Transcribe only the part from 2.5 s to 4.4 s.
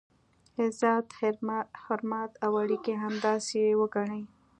اړیکي همداسې وګڼئ.